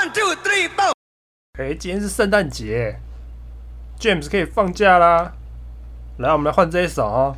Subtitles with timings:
[0.00, 0.92] One two three four。
[1.58, 2.98] 哎，今天是圣诞节
[3.98, 5.34] ，James 可以放假啦。
[6.16, 7.36] 来，我们来换这一首哦。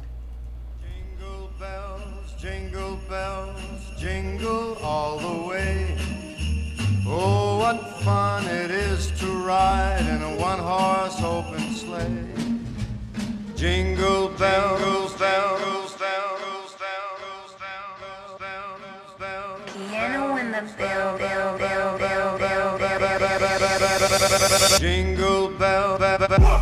[0.80, 3.58] Jingle bells, jingle bells,
[3.98, 5.98] jingle all the way.
[7.04, 12.28] Oh, what fun it is to ride in a one horse open sleigh.
[13.56, 19.60] Jingle bells, bells, bells, bells, bells, bells, bells, bells.
[19.90, 21.61] Piano in the bell, bell, bell, bell, bell, bell,
[24.78, 25.98] Jingle bell.
[25.98, 26.61] bell, bell.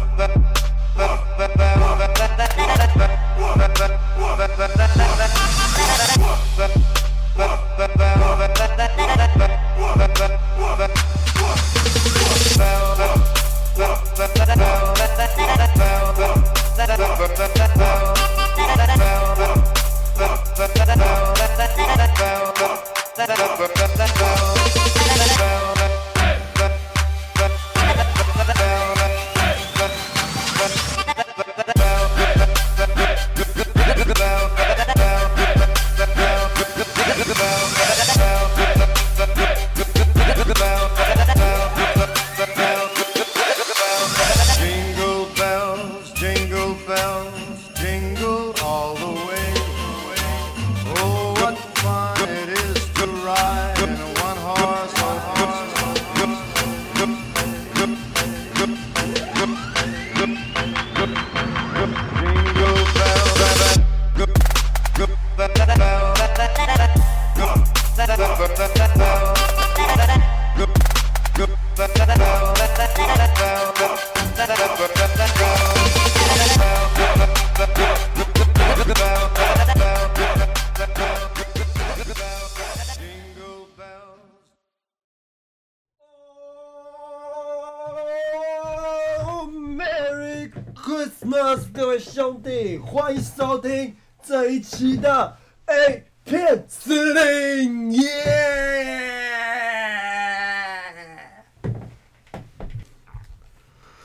[92.79, 98.01] 欢迎收听这一期的 A 片司令耶！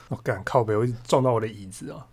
[0.10, 2.06] 我敢靠背，我撞到我的椅子啊！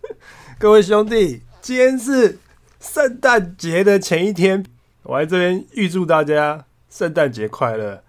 [0.60, 2.38] 各位兄弟，今天是
[2.78, 4.66] 圣诞节的前一天，
[5.04, 8.04] 我来这边预祝大家圣诞节快乐。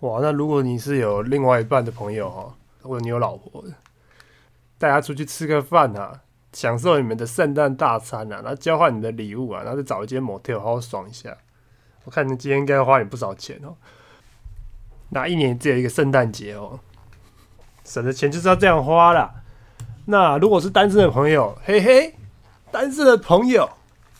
[0.00, 3.74] 哇，那如果你是有另外一半的朋友哈，或者你有老婆的，
[4.78, 6.20] 大家出去吃个饭啊，
[6.52, 11.36] 享受你们的圣诞大餐啊，然后交换你的礼物啊，然后再找一间 motel 好好爽一下。
[12.04, 13.76] 我看你今天应该花你不少钱哦。
[15.10, 16.80] 那一年只有一个圣诞节哦，
[17.84, 19.34] 省的钱就是要这样花啦。
[20.06, 22.14] 那如果是单身的朋友，嘿嘿，
[22.72, 23.68] 单身的朋友、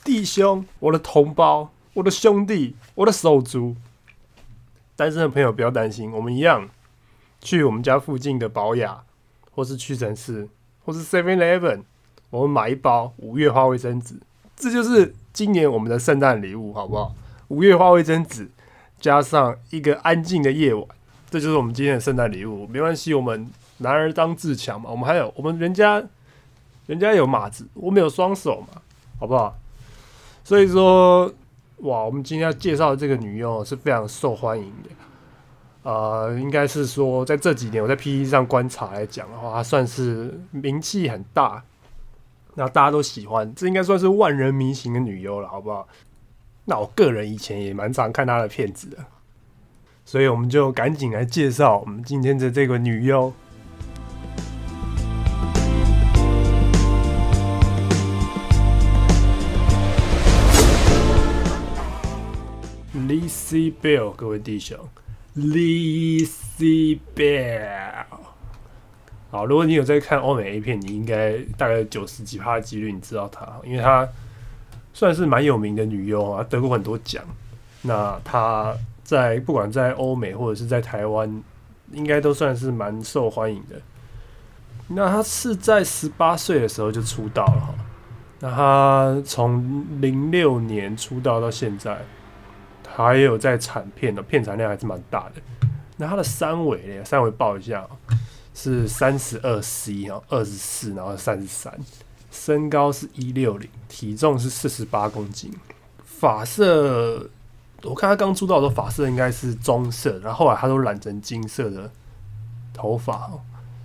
[0.04, 3.74] 弟兄、我的同胞、我的兄弟、我的手足，
[4.94, 6.68] 单身的朋友不要担心，我们一样
[7.40, 9.02] 去我们家附近的保雅，
[9.52, 10.48] 或是屈臣氏，
[10.84, 11.82] 或是 Seven Eleven，
[12.30, 14.14] 我们买一包五月花卫生纸，
[14.56, 17.14] 这就是今年我们的圣诞礼物，好不好？
[17.48, 18.48] 五月花卫生纸
[19.00, 20.84] 加上一个安静的夜晚，
[21.28, 22.66] 这就是我们今天的圣诞礼物。
[22.68, 23.48] 没关系，我们
[23.78, 26.02] 男儿当自强嘛，我们还有我们人家
[26.86, 28.80] 人家有马子，我们有双手嘛，
[29.18, 29.56] 好不好？
[30.44, 31.26] 所以说，
[31.78, 34.90] 哇，我们今天要介绍的这个女优是非常受欢迎的。
[35.82, 41.62] 呃，应该是说，在这几年我在 P T 上观察来讲的话，她算是名气很大，
[42.54, 45.86] 那大家都喜欢，这应该算是万人迷型的女优了，好不好？
[46.64, 48.98] 那我个人以前也蛮常看她的片子的，
[50.04, 53.32] 所以我们就赶紧来介绍我们今天的这个女优。
[62.92, 64.78] Lizzie Bell，各位弟兄
[65.36, 67.89] ，Lizzie Bell。
[69.30, 74.08] 好，如果你有在看欧美 A 片，你应该大概九十几趴的几率你知道她，因为她
[74.92, 77.22] 算是蛮有名的女优啊，得过很多奖。
[77.82, 78.74] 那她
[79.04, 81.42] 在不管在欧美或者是在台湾，
[81.92, 83.80] 应该都算是蛮受欢迎的。
[84.88, 87.74] 那她是在十八岁的时候就出道了哈。
[88.40, 91.96] 那她从零六年出道到现在，
[92.88, 95.68] 还有在产片的片产量还是蛮大的。
[95.98, 97.04] 那她的三围呢？
[97.04, 97.86] 三围报一下、
[98.62, 101.72] 是三十二 C 哦，二十四，然后三十三，
[102.30, 105.50] 身高是一六零，体重是四十八公斤，
[106.04, 107.30] 发色
[107.82, 111.90] 我看他刚出道的时候发色应该是棕色，然后后来他都染成金色的
[112.74, 113.30] 头发，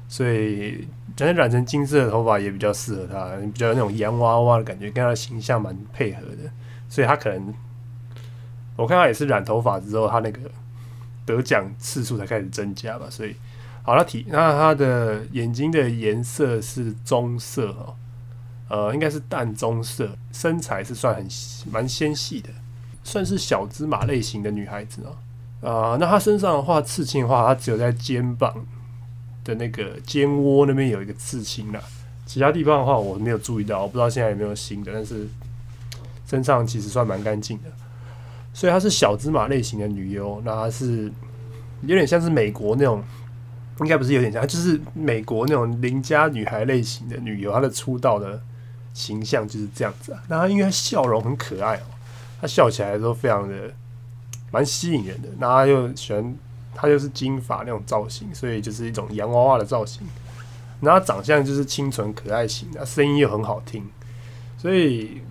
[0.10, 0.86] 所以
[1.16, 6.52] 觉得染成金色的头发也比较适合他，比较那种洋娃娃的感觉，跟他的形象蛮配合的，
[6.90, 7.54] 所以他可能
[8.76, 10.42] 我看他也是染头发之后，他那个
[11.26, 13.08] 得奖次数才开始增加吧。
[13.10, 13.34] 所以，
[13.86, 17.96] 好，那体那他的眼睛的颜色是棕色哦，
[18.68, 21.28] 呃，应该是淡棕色，身材是算很
[21.72, 22.50] 蛮纤细的，
[23.04, 25.16] 算是小芝麻类型的女孩子哦。
[25.70, 28.66] 啊、那她身上的话，刺青的话，她只有在肩膀
[29.44, 31.80] 的那个肩窝那边有一个刺青啦，
[32.26, 35.28] 其他地方的话我没有注意到，我不知道现在有没有新的，但是
[36.28, 37.70] 身上其实算蛮干净的，
[38.52, 41.12] 所以她是小芝麻类型的女优，那她是
[41.82, 43.04] 有点像是美国那种，
[43.80, 48.42] 应该不是有点像，就是美国那种邻家女孩类型的女优，她的出道的
[48.94, 50.24] 形象就是这样子啊。
[50.28, 51.84] 那她因为她笑容很可爱哦、
[52.42, 53.74] 她笑起来都非常的
[54.52, 56.36] 蛮吸引人的，那她又喜欢。
[56.78, 60.06] 她又是金发那种造型，所以就是一种洋娃娃的造型。
[60.82, 63.82] 然后她长相就是清纯可爱型的，声音又很好听，
[64.58, 65.22] 所以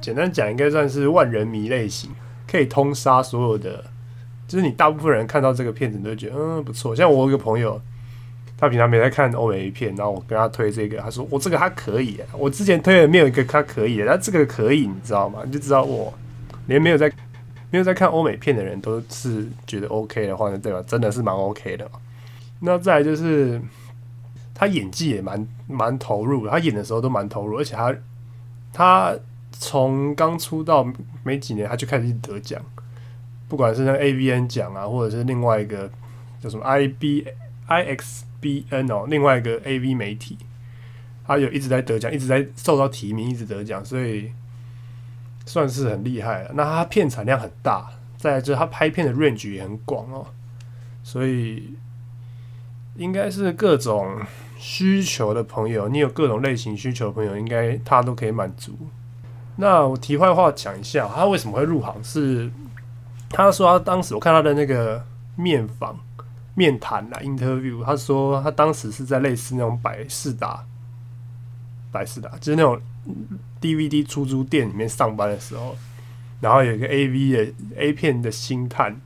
[0.00, 2.12] 简单讲应该算是万人迷类型，
[2.48, 3.86] 可以通杀所有的。
[4.48, 6.96] 就是你大部分人看到这个片子，你都觉得嗯不错。
[6.96, 7.80] 像我有一个朋友，
[8.56, 15.42] 他平常没在看欧美片，然后我跟他推这个，他说我这个他可以，我之前推的没有一个他可以的，他这个可以，你知道吗？
[15.44, 16.12] 你就知道我
[16.66, 17.12] 连没有在。
[17.70, 20.82] 没有在看欧美片的人都是觉得 OK 的话，那对吧？
[20.86, 21.86] 真的是蛮 OK 的。
[22.60, 23.60] 那再来就是
[24.54, 27.94] 他演技也蛮蛮投入，他演的时候都蛮投入，而且他
[28.72, 29.14] 他
[29.52, 30.82] 从刚出道
[31.22, 32.58] 没几年他就开始得奖，
[33.48, 35.90] 不管是那 AVN 奖啊，或者是另外一个
[36.40, 37.26] 叫什么 IB
[37.68, 40.38] IXBN 哦，另外一个 AV 媒体，
[41.26, 44.30] 他有一直在得奖，一直在受到提名，一直得奖，所以。
[45.46, 46.50] 算是很厉害了。
[46.52, 50.26] 那他片产量很大，再来就是他拍片的 range 也很广哦，
[51.02, 51.72] 所以
[52.96, 54.20] 应该是各种
[54.58, 58.76] 需求的朋友，你有各种类型需求朋友，应该他都可以满足。
[59.56, 62.04] 那我题外话讲一下，他为什么会入行？
[62.04, 62.50] 是
[63.30, 65.04] 他说他当时我看他的那个
[65.36, 65.98] 面访、
[66.54, 70.64] 面谈啦 interview，他说他当时是在类似那种百事达、
[71.90, 72.80] 百事达，就是那种。
[73.58, 75.74] DVD 出租店里面上班的时候，
[76.40, 79.00] 然后有一个 AV 的 A 片的星探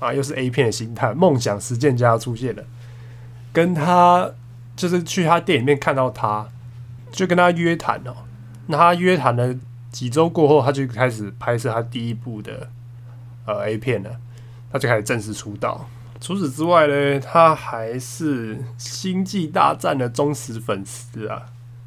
[0.00, 2.64] 啊，又是 A 片的星探，梦想实践家出现了，
[3.52, 4.32] 跟他
[4.74, 6.48] 就是去他店里面看到他，
[7.12, 8.14] 就跟他约谈哦。
[8.66, 9.54] 那他约谈了
[9.90, 12.68] 几周过后，他就开始拍摄他第一部的
[13.58, 14.10] 呃 A 片了，
[14.72, 15.88] 他就开始正式出道。
[16.20, 21.42] 除此之外呢，他还是《星际大战》的忠实粉丝啊。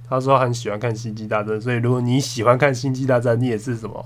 [0.10, 4.06] 他说很喜欢看《星际大战》，所以如果你喜欢看《星际大战》，你也是什么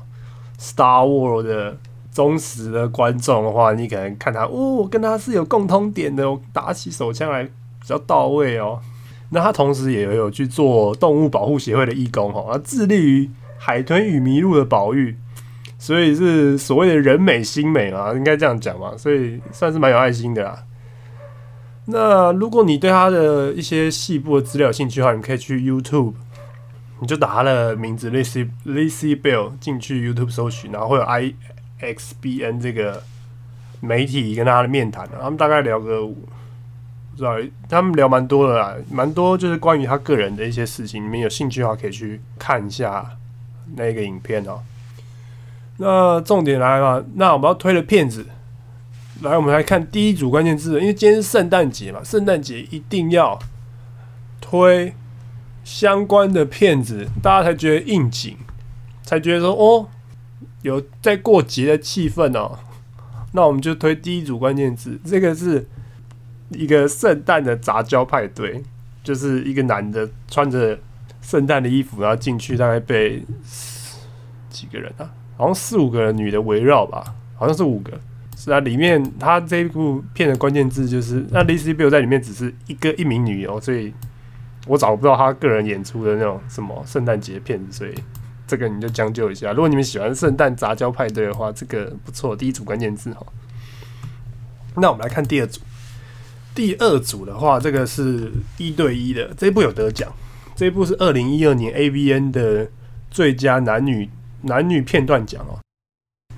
[0.61, 1.77] 《Star War》的
[2.11, 6.23] 忠实的观众的话，你可能看他哦，跟他是有共通点的，
[6.53, 7.51] 打起手枪来比
[7.83, 8.79] 较到位哦。
[9.29, 15.17] 那他同时也有去做动物保护协会的义工哈，他致力于海豚与麋鹿的保育，
[15.79, 20.63] 所以是所谓的人美心美嘛，应该这样讲嘛，所以算是蛮有爱心的啦。
[21.85, 26.13] 那如果你对他的一些细部的资料有兴趣的话，你可以去 YouTube，
[26.99, 31.03] 你就打他的名字 lazy lazy Bell 进去 YouTube 搜寻，然后会有
[31.79, 33.03] IXBN 这个
[33.79, 36.15] 媒体跟他的面谈他们大概聊个不
[37.15, 37.37] 知道，
[37.69, 43.11] 他们聊蛮多的啦，蛮多就是关于他个人的一些事情，你们有兴趣的话可以去看一下
[43.75, 44.59] 那个影片哦。
[45.77, 48.25] 那重点来了，那我们要推的片子。
[49.21, 53.39] 来，我们来看第一组关键字，因为今天是圣诞节嘛，圣诞节一定要
[54.39, 54.93] 推
[55.63, 58.37] 相关的片子，大家才觉得应景，
[59.01, 59.87] 才觉得说哦，
[60.61, 62.59] 有在过节的气氛哦。
[63.33, 65.67] 那我们就推第一组关键字，这个是
[66.49, 68.63] 一个圣诞的杂交派对，
[69.03, 70.77] 就是一个男的穿着
[71.21, 73.23] 圣诞的衣服，然后进去，大概被
[74.49, 75.09] 几个人啊？
[75.37, 77.93] 好像四五个女的围绕吧，好像是五个。
[78.35, 83.91] 是啊，里面他这部片的关键字就是那 Lizzy Bill 在里面只是一个一名女优，所以
[84.67, 87.95] 我找不到他个人演出的那种什么圣诞节片子，所以
[88.45, 89.51] 这个你就将就一下。
[89.53, 93.25] 如果你们喜欢圣诞杂交派对的话，这个不错，第一组关键字哈。
[94.75, 95.61] 那我们来看第二组，
[96.53, 100.11] 第二组的话，这个是一对一的，这一部有得奖，
[100.55, 102.69] 这一部是二零一二年 AVN 的
[103.09, 104.07] 最佳男女
[104.47, 105.59] 男女片段奖哦。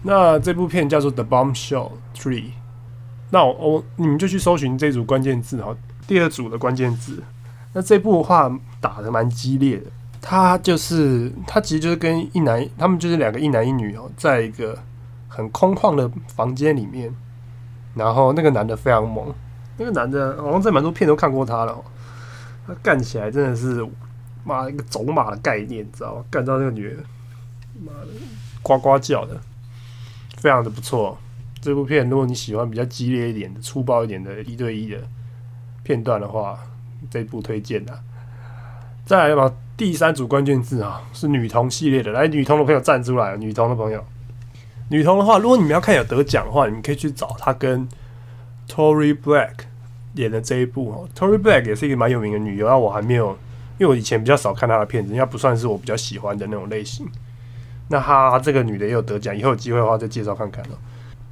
[0.04, 2.42] 那这部片叫做《The Bombshell Three》，
[3.32, 5.76] 那我我你们就去搜寻这组关键字哈，
[6.08, 7.24] 第二组的关键字。
[7.74, 8.52] 那这部的话
[8.82, 9.86] 打的蛮激烈的，
[10.22, 14.78] 他就是他其实就是跟一男，他们就是两个一男一女哦，在一个
[15.28, 17.14] 很空旷的房间里面，
[17.94, 19.32] 然后那个男的非常猛，
[19.78, 21.78] 那个男的好像在蛮多片都看过他了，
[22.66, 23.88] 他干起来真的是
[24.44, 26.24] 妈一个走马的概念，你知道吗？
[26.32, 27.04] 干到那个女的，
[27.84, 28.08] 妈的
[28.62, 29.40] 呱呱叫的。
[30.38, 31.18] 非常的不错，
[31.60, 34.98] 这部片，如果你喜欢比较激烈一点的、粗暴一点的一对一的
[35.84, 36.58] 片段的话，
[37.12, 38.00] 这部推荐的。
[39.06, 42.14] 再来嘛，第三组关键字啊，是女童系列的。
[42.14, 44.02] 来，女童的朋友站出来，女童的朋友，
[44.88, 47.86] 女童的话，如果你们要看有得奖的话，你们可以去找她跟
[48.70, 49.56] Tory Black
[50.14, 51.10] 演的这一部哦。
[51.14, 53.32] Tory Black 也是一个蛮有名的女优，啊，我还没有，
[53.78, 57.06] 因为我以前比较少看她的片子，应该不算是我比较喜欢的那种类型。
[57.90, 60.78] 那她这个女的也有得奖，以后有机会的话再介绍看看哦。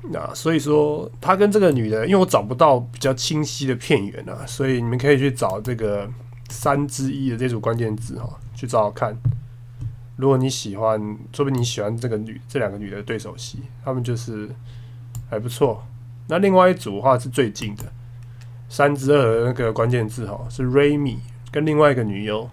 [0.09, 6.09] 那所以说，她跟这个女的，因为我找不到比较清晰的片源啊，所以你们可以去找这个
[6.49, 9.17] 三之一的这组关键字哈，去找找看。
[10.15, 10.99] 如果你喜欢，
[11.33, 14.49] 说不定你喜欢这个女这两个女的对手戏，她们就是
[15.29, 15.83] 还不错。
[16.27, 17.83] 那另外一组的话是最近的
[18.69, 21.17] 三之二的那个关键字哈，是 Rami
[21.51, 22.49] 跟另外一个女优，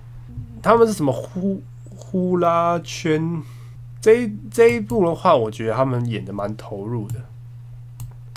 [0.60, 3.42] 他们是什么呼呼啦圈？
[4.04, 7.14] 这一这一部的话，我觉得他们演的蛮投入的，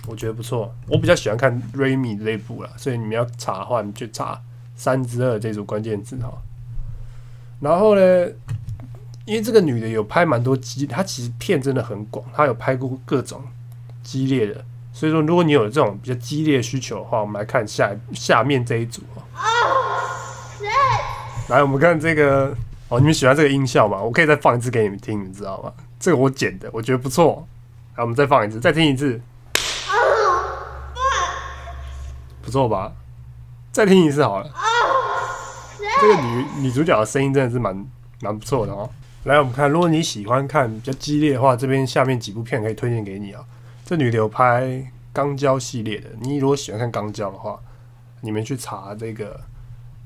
[0.08, 0.74] 我觉得不错。
[0.88, 4.42] 我比较喜欢看 Raymi 这一部啦，所以你们要查的话，你就查
[4.78, 6.32] 三之二这组关键字哈。
[7.60, 8.28] 然后呢，
[9.26, 13.44] 因为这个女的有拍蛮多激，她其实片真的很广，她有拍过各种
[14.02, 14.64] 激烈的。
[14.94, 19.22] 所以说，如果你有这种比较激烈的需求的话，我们来看下下面这一组哦。
[21.50, 22.56] 来，我们看这个
[22.90, 24.02] 哦，你们喜欢这个音效吗？
[24.02, 25.74] 我可以再放一次给你们听，你知道吗？
[26.00, 27.46] 这个我剪的，我觉得不错。
[27.96, 29.20] 来，我们再放一次，再听一次。
[32.42, 32.94] 不错吧？
[33.74, 34.50] 再听一次好了。
[36.02, 37.86] 这个女女主角的声音真的是蛮
[38.22, 38.90] 蛮不错的哦。
[39.26, 43.44] 来，我们看，如果你喜欢看比较激烈的话，这边下面几部片可以推荐给你啊。
[43.84, 47.60] 这女的有拍钢胶系列的，你如果喜欢看钢胶的话，
[48.22, 49.42] 你们去查这个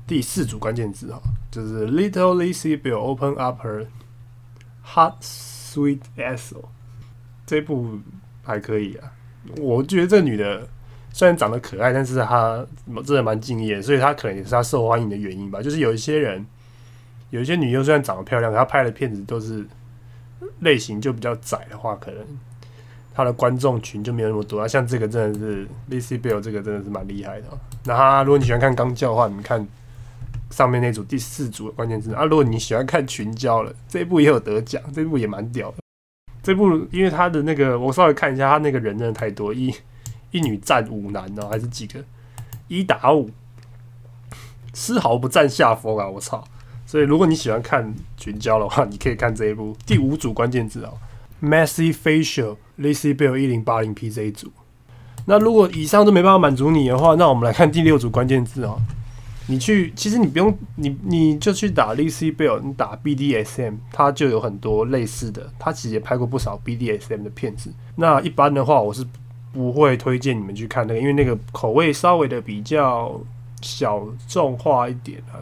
[0.06, 1.20] 第四组关键字哈，
[1.52, 3.86] 就是 Little Lizzie Bill Open Up Her
[4.82, 6.64] Hot Sweet Asshole，
[7.46, 8.00] 这部
[8.42, 9.12] 还可以啊。
[9.58, 10.66] 我觉得这女的
[11.12, 12.66] 虽然长得可爱，但是她
[13.06, 15.62] 真的蛮敬业，所以她可能也是她受欢迎的原因吧。
[15.62, 16.44] 就是有一些人，
[17.30, 19.64] 有一些女优虽然长得漂亮，她拍的片子都是
[20.60, 22.24] 类型就比较窄的话，可能。
[23.14, 27.46] 他的观众群就没有那么多啊，像这个真的是 Lizzie Bill 这个真的是蛮厉害的。
[27.84, 29.68] 那他如果你喜欢看钢教的话，你们看
[30.52, 32.22] 上面那组第四组的关键字啊。
[32.24, 35.78] 如果你喜欢看群交了，这一部也有得奖，这一部也蛮屌的。
[36.42, 39.74] 这部因为他的那个，我稍微看一下，他那个人真的太多，一
[40.30, 42.04] 一女战五男呢，还是几个
[42.68, 43.30] 一打五，
[44.72, 46.08] 丝毫不占下风啊！
[46.08, 46.44] 我操！
[46.84, 50.92] 所以如果你喜欢看群交的话，你可以看这一部第五组关键字啊。
[51.40, 54.52] Messy Facial Lizzie Bill 一零八零 P 这一组，
[55.26, 58.80] 那如果以上都没办法满足你的话，那我们来看第六组关键字哦。
[59.46, 65.50] 你去，其实你不用，你你就去打 Lizzie Bill，你打 BDSM，它就有很多类似的。
[65.58, 67.72] 他其实也拍过不少 BDSM 的片子。
[67.96, 69.04] 那一般的话，我是
[69.52, 73.20] 不会推荐你们去看那个，因为那个口味稍微的比较
[73.60, 75.38] 小众化一点啊，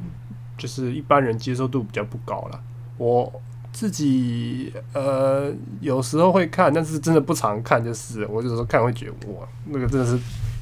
[0.57, 2.61] 就是一般人接受度比较不高了。
[2.97, 3.33] 我。
[3.73, 10.19] 自己呃有时候会看，但是真的不常看，就是我有时候看会觉得哇，那个真的是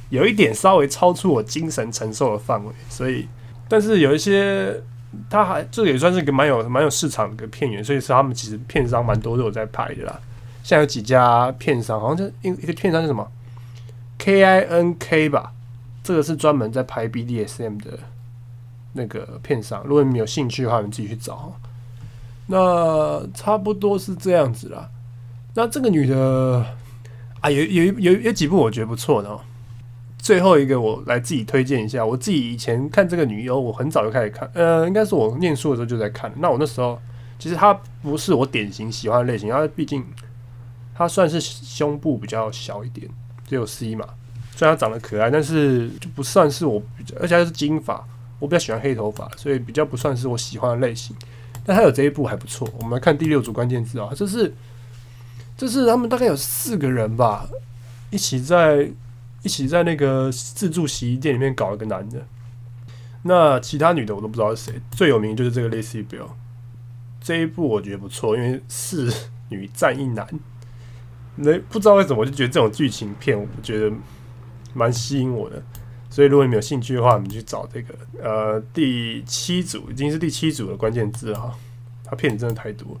[0.09, 2.71] 有一点稍微超出我精神承受的范围。
[2.89, 3.27] 所以，
[3.67, 4.81] 但是有一些
[5.29, 10.19] 他还这也算是个蛮有蛮有市场的一个片源，所以是他们其实片商蛮多都有在拍的啦。
[10.63, 13.27] 像有几家片商，好像就一一个片商是什么
[14.17, 15.51] K I N K 吧，
[16.03, 17.97] 这个是专门在拍 B D S M 的
[18.93, 19.81] 那个片商。
[19.85, 21.55] 如果你们有兴趣的话，你们自己去找。
[22.47, 24.89] 那差不多是这样子啦。
[25.55, 26.65] 那这个女的
[27.41, 29.39] 啊，有有有有几部我觉得不错的哦。
[30.29, 36.31] 最后一个我来自己推荐一下，我自己以前看这个女优，我很早就开始看，呃，应该是我念书的时候就在看。
[36.37, 37.01] 那我那时候
[37.39, 40.05] 其实她不是我典型喜欢的类型，她毕竟
[40.93, 43.09] 她算是胸部比较小一点，
[43.47, 44.05] 只有 C 嘛。
[44.55, 46.79] 虽然她长得可爱，但是就不算是我，
[47.19, 48.07] 而且还是金发，
[48.37, 51.15] 我比较喜欢黑头发，所以比较不算是我喜欢的类型。
[51.65, 54.53] 但她有这一部还不错，我们来看第六组关键字啊，这是
[55.57, 57.49] 这是他们大概有四个人吧，
[58.11, 58.91] 一起在
[59.43, 62.25] 一起在那个自助洗衣店里面搞一个男的，
[63.23, 66.29] 那其他女的我都不知道是谁，最有名就是这个 Lacy Bill，
[67.21, 69.13] 这一部我觉得不错，因为四
[69.49, 70.27] 女战一男，
[71.35, 73.95] 那不知道为什么我就觉得这种剧情片，我觉得
[74.73, 75.61] 蛮吸引我的。
[76.11, 81.53] 所以，如果你们有兴趣的话，你们去找这个呃第七组，已经是第七组的关键字哈。
[82.03, 82.99] 他片子真的太多，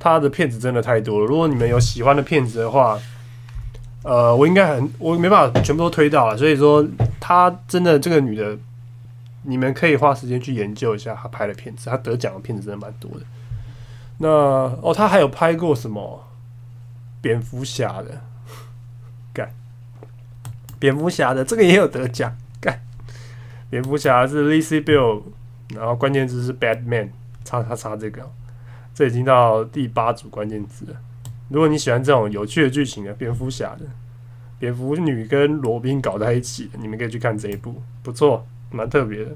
[0.00, 1.26] 他的片子真的太多了。
[1.26, 2.98] 如果你们有喜欢的片子的话，
[4.04, 6.36] 呃，我应该很我没办法全部都推到了。
[6.36, 6.86] 所以说，
[7.18, 8.56] 他真的这个女的，
[9.44, 11.88] 你们可以花时间去研究一下他拍的片子。
[11.88, 13.24] 他得奖的片子真的蛮多的。
[14.18, 16.22] 那哦，他还有拍过什么
[17.22, 18.20] 蝙蝠侠的？
[19.32, 19.50] 干。
[20.78, 22.82] 蝙蝠侠的这个也有得奖，干。
[23.70, 25.22] 蝙蝠侠是 l i z z Bill，
[25.74, 27.08] 然后关键字是 Batman，
[27.42, 28.30] 叉叉叉这个，
[28.94, 30.96] 这已经到第八组关键字了。
[31.54, 33.86] 如果你喜欢这种有趣的剧情的蝙蝠侠的，
[34.58, 39.30] 蝙蝠女跟罗宾搞在一起，你们可以去看这一部，不错，蛮特别的。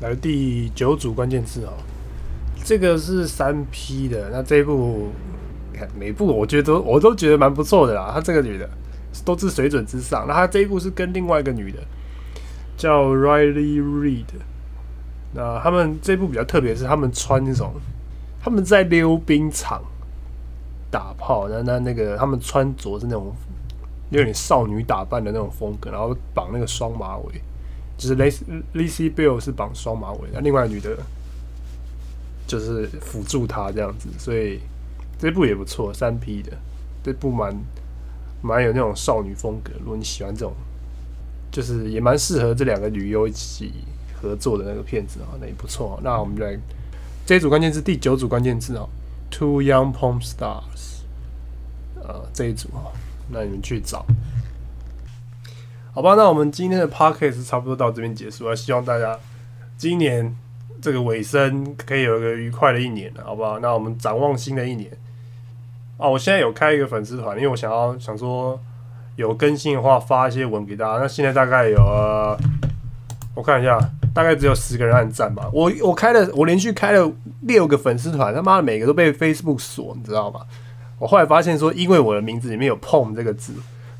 [0.00, 1.72] 来第九组关键字哦，
[2.62, 5.08] 这个是三 P 的，那这一部
[5.72, 8.12] 看每部我觉得都我都觉得蛮不错的啦。
[8.14, 8.70] 她这个女的
[9.24, 11.78] 都是水准之上，那她这一部是跟另外一个女的
[12.76, 14.26] 叫 Riley Reed
[15.34, 17.72] 那他们这一部比较特别，是他们穿那种
[18.40, 19.82] 他们在溜冰场
[20.90, 23.34] 打炮，那那那个他们穿着是那种
[24.10, 27.40] 有点少女打扮的那种风格，然后绑那个双马尾。
[27.96, 28.42] 就是 Lacy
[28.74, 30.96] Lacy Bill 是绑双马尾，那另外女的
[32.46, 34.60] 就是辅助她这样子，所以
[35.18, 36.52] 这部也不错，三 P 的
[37.02, 37.52] 这部蛮
[38.40, 39.72] 蛮有那种少女风格。
[39.80, 40.54] 如果你喜欢这种，
[41.50, 43.72] 就是也蛮适合这两个女优一起
[44.14, 45.98] 合作的那个片子啊，那也不错。
[46.04, 46.56] 那我们来
[47.26, 48.88] 这一组关键字第九组关键字哦
[49.30, 51.02] ，Two Young Porn Stars，
[51.96, 52.92] 呃这一组啊，
[53.30, 54.06] 那你们去找。
[55.92, 58.54] 好吧，那我们今天的 podcast 差不多到这边结束了。
[58.54, 59.18] 希望大家
[59.76, 60.36] 今年
[60.80, 63.58] 这个尾声可以有一个愉快的一年好不好？
[63.58, 64.90] 那我们展望新的一年。
[65.96, 68.60] 哦，我现在有开一个粉丝团，因为我想要想说
[69.16, 71.00] 有更新的话发一些文给大家。
[71.00, 72.38] 那现在大概有，呃、
[73.34, 73.76] 我看一下，
[74.18, 75.48] 大概只有十个人按赞吧。
[75.52, 77.08] 我我开了，我连续开了
[77.42, 80.40] 六个粉丝团，他妈的每个都被 Facebook 锁，你知道吗？
[80.98, 83.52] 我后来发现说，因为我的名字里面有“碰”这个字。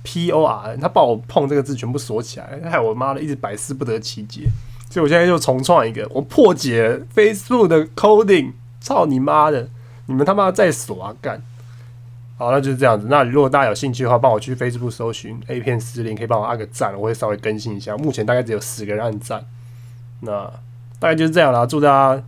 [0.03, 4.49] P O R，他把我碰这个字全部锁起来，害我妈的一直百思不得其解，
[4.91, 9.69] 所以我现在又重创一个，我破解 Facebook 的 coding，操你妈的，
[10.07, 11.41] 你们他妈再锁啊干！
[12.39, 13.07] 好，那就是这样子。
[13.09, 17.97] 那如果大家有兴趣的话，帮我去 Facebook 搜寻 A 片司令，可以帮我按个赞，我会稍微更新一下。
[17.97, 19.45] 目前大概只有十个人按赞，
[20.21, 20.45] 那
[20.99, 21.65] 大概就是这样啦。
[21.67, 22.23] 祝大家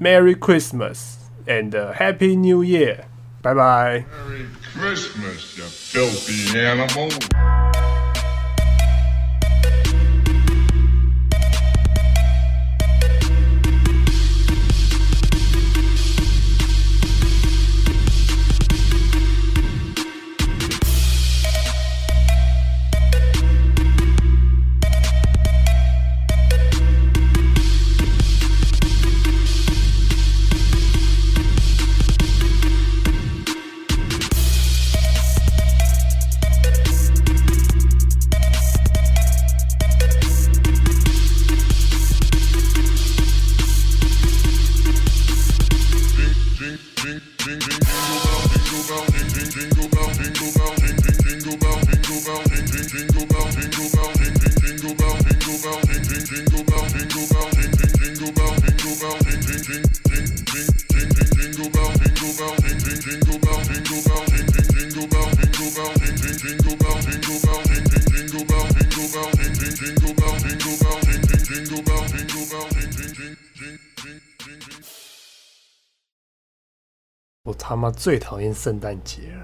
[0.00, 1.14] Merry Christmas
[1.46, 3.00] and Happy New Year，
[3.42, 4.04] 拜拜。
[4.04, 7.63] Merry Christmas, you filthy animal.
[46.66, 46.70] 我
[48.86, 49.83] 他妈
[78.04, 79.43] 最讨厌圣诞节了。